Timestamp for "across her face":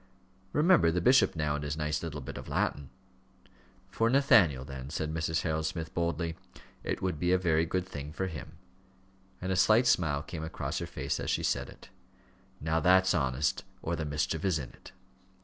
10.43-11.19